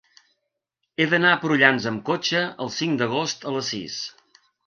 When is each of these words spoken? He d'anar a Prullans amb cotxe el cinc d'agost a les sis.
He 0.95 1.05
d'anar 1.11 1.33
a 1.33 1.39
Prullans 1.43 1.85
amb 1.91 2.01
cotxe 2.09 2.41
el 2.67 2.73
cinc 2.79 2.97
d'agost 3.03 3.47
a 3.51 3.55
les 3.59 3.73
sis. 3.75 4.01